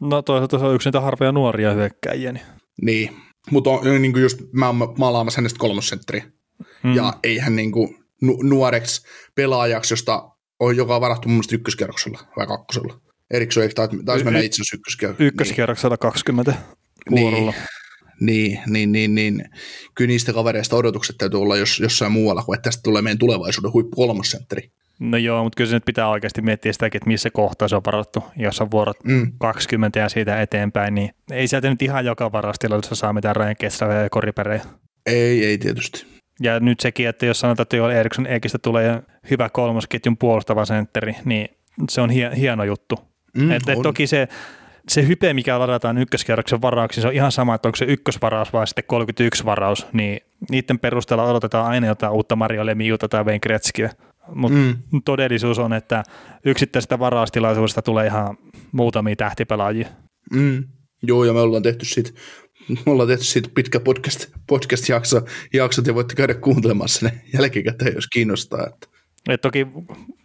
No 0.00 0.22
toisaalta 0.22 0.58
se 0.58 0.64
on 0.64 0.74
yksi 0.74 0.88
niitä 0.88 1.00
harvoja 1.00 1.32
nuoria 1.32 1.72
hyökkäjiä. 1.72 2.32
Niin, 2.32 2.44
niin. 2.82 3.16
mutta 3.50 3.70
niin 3.98 4.12
kuin 4.12 4.22
just 4.22 4.38
mä 4.52 4.66
oon 4.66 4.94
maalaamassa 4.98 5.38
hänestä 5.38 5.58
kolmosentteriä. 5.58 6.24
Mm. 6.82 6.94
Ja 6.94 7.12
eihän 7.22 7.56
niin 7.56 7.72
kuin 7.72 7.96
nu- 8.22 8.42
nuoreksi 8.42 9.02
pelaajaksi, 9.34 9.92
josta 9.92 10.35
on 10.60 10.76
joka 10.76 11.00
varattu 11.00 11.28
mun 11.28 11.34
mielestä 11.34 11.54
ykköskierroksella 11.54 12.18
vai 12.36 12.46
kakkosella. 12.46 13.00
Eriksson 13.30 13.62
ei 13.62 13.68
taisi, 13.68 13.96
taisi 14.04 14.24
mennä 14.24 14.40
itse 14.40 14.56
asiassa 14.56 14.76
ykköskierroksella. 14.76 15.28
Ykköskierroksella 15.28 15.94
niin. 15.94 16.00
20 16.00 16.54
vuorolla. 17.10 17.52
Niin, 18.20 18.60
niin, 18.66 18.92
niin, 18.92 19.14
niin, 19.14 19.44
kyllä 19.94 20.08
niistä 20.08 20.32
kavereista 20.32 20.76
odotukset 20.76 21.18
täytyy 21.18 21.40
olla 21.40 21.56
jos, 21.56 21.80
jossain 21.80 22.12
muualla, 22.12 22.42
kuin 22.42 22.56
että 22.56 22.64
tästä 22.70 22.82
tulee 22.82 23.02
meidän 23.02 23.18
tulevaisuuden 23.18 23.72
huippu 23.72 23.96
kolmosentteri. 23.96 24.70
No 24.98 25.16
joo, 25.16 25.44
mutta 25.44 25.56
kyllä 25.56 25.70
se 25.70 25.76
nyt 25.76 25.84
pitää 25.84 26.08
oikeasti 26.08 26.42
miettiä 26.42 26.72
sitäkin, 26.72 26.98
että 26.98 27.08
missä 27.08 27.30
kohtaa 27.30 27.68
se 27.68 27.76
on 27.76 27.82
varattu. 27.86 28.24
Jos 28.36 28.60
on 28.60 28.70
vuorot 28.70 29.04
mm. 29.04 29.32
20 29.38 29.98
ja 29.98 30.08
siitä 30.08 30.42
eteenpäin, 30.42 30.94
niin 30.94 31.10
ei 31.30 31.48
sieltä 31.48 31.70
nyt 31.70 31.82
ihan 31.82 32.04
joka 32.04 32.32
varastilla, 32.32 32.76
jos 32.76 32.88
saa 32.92 33.12
mitään 33.12 33.36
rajan 33.36 33.56
kestäviä 33.56 34.02
ja 34.02 34.10
koriperejä. 34.10 34.64
Ei, 35.06 35.44
ei 35.44 35.58
tietysti. 35.58 36.06
Ja 36.40 36.60
nyt 36.60 36.80
sekin, 36.80 37.08
että 37.08 37.26
jos 37.26 37.40
sanotaan, 37.40 37.62
että 37.62 37.76
Joel 37.76 37.90
Eriksson 37.90 38.26
Ekistä 38.26 38.58
tulee 38.58 39.02
hyvä 39.30 39.48
kolmosketjun 39.48 40.16
puolustava 40.16 40.64
sentteri, 40.64 41.16
niin 41.24 41.48
se 41.90 42.00
on 42.00 42.10
hieno 42.10 42.64
juttu. 42.64 42.98
Mm, 43.36 43.50
et, 43.50 43.68
et 43.68 43.82
toki 43.82 44.06
se, 44.06 44.28
se 44.88 45.06
hype, 45.06 45.34
mikä 45.34 45.58
ladataan 45.58 45.98
ykköskierroksen 45.98 46.62
varauksiin, 46.62 47.02
se 47.02 47.08
on 47.08 47.14
ihan 47.14 47.32
sama, 47.32 47.54
että 47.54 47.68
onko 47.68 47.76
se 47.76 47.84
ykkösvaraus 47.84 48.52
vai 48.52 48.66
sitten 48.66 48.84
31 48.86 49.44
varaus, 49.44 49.86
niin 49.92 50.20
niiden 50.50 50.78
perusteella 50.78 51.24
odotetaan 51.24 51.66
aina 51.66 51.86
jotain 51.86 52.12
uutta 52.12 52.36
Mario 52.36 52.66
Lemiuta 52.66 53.08
tai 53.08 53.24
Wayne 53.24 53.38
Gretzkyä. 53.38 53.90
Mutta 54.34 54.58
mm. 54.58 55.02
todellisuus 55.04 55.58
on, 55.58 55.72
että 55.72 56.02
yksittäisestä 56.44 56.98
varaustilaisuudesta 56.98 57.82
tulee 57.82 58.06
ihan 58.06 58.38
muutamia 58.72 59.16
tähtipelaajia. 59.16 59.88
Mm. 60.32 60.64
Joo, 61.02 61.24
ja 61.24 61.32
me 61.32 61.40
ollaan 61.40 61.62
tehty 61.62 61.84
siitä 61.84 62.10
me 62.68 62.92
ollaan 62.92 63.08
tehty 63.08 63.24
siitä 63.24 63.48
pitkä 63.54 63.80
podcast, 63.80 64.26
podcast-jakso, 64.46 65.22
jaksot 65.52 65.86
ja 65.86 65.94
voitte 65.94 66.14
käydä 66.14 66.34
kuuntelemassa 66.34 67.06
ne 67.06 67.20
jälkikäteen, 67.32 67.94
jos 67.94 68.06
kiinnostaa. 68.06 68.66
Että. 68.66 68.86
Et 69.28 69.40
toki 69.40 69.66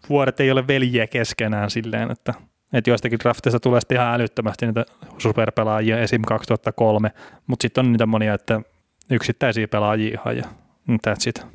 vuodet 0.10 0.40
ei 0.40 0.52
ole 0.52 0.68
veljiä 0.68 1.08
keskenään 1.08 1.70
silleen, 1.70 2.12
että 2.12 2.34
Että 2.74 2.90
joistakin 2.90 3.20
draftista 3.20 3.60
tulee 3.60 3.82
sitten 3.82 3.96
ihan 3.96 4.14
älyttömästi 4.14 4.66
niitä 4.66 4.86
superpelaajia 5.18 6.00
esim. 6.00 6.22
2003, 6.28 7.12
mutta 7.48 7.64
sitten 7.64 7.86
on 7.86 7.92
niitä 7.92 8.06
monia, 8.06 8.34
että 8.34 8.62
yksittäisiä 9.10 9.68
pelaajia 9.68 10.20
ihan 10.20 10.38
ja 10.38 10.44
that's 11.08 11.30
it. 11.30 11.46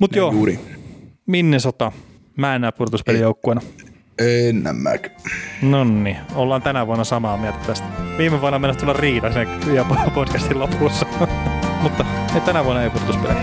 Mutta 0.00 0.18
joo, 0.18 0.32
Juuri. 0.32 0.60
Minnesota. 1.26 1.92
Mä 2.36 2.54
en 2.54 2.60
näe 2.60 2.72
pudotuspelijoukkueena. 2.72 3.60
En 4.18 4.62
näe 4.62 4.72
mäkään. 4.72 5.16
No 5.62 5.84
niin, 5.84 6.16
ollaan 6.34 6.62
tänä 6.62 6.86
vuonna 6.86 7.04
samaa 7.04 7.36
mieltä 7.36 7.58
tästä. 7.66 7.86
Viime 8.18 8.40
vuonna 8.40 8.58
mennä 8.58 8.74
tulla 8.74 8.92
riita 8.92 9.32
sen 9.32 9.48
podcastin 10.14 10.58
lopussa. 10.58 11.06
Mutta 11.82 12.04
ei 12.34 12.40
tänä 12.40 12.64
vuonna 12.64 12.82
ei 12.82 12.90
pudotuspelejä. 12.90 13.40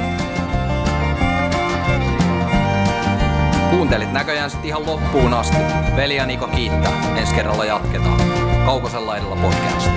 Kuuntelit 3.69 4.13
näköjään 4.13 4.49
sitten 4.49 4.67
ihan 4.67 4.85
loppuun 4.85 5.33
asti. 5.33 5.57
Veli 5.95 6.15
ja 6.15 6.25
Niko 6.25 6.47
kiittää. 6.47 7.17
Ensi 7.17 7.35
kerralla 7.35 7.65
jatketaan. 7.65 8.21
Kaukosen 8.65 9.07
laidalla 9.07 9.35
podcast. 9.35 9.91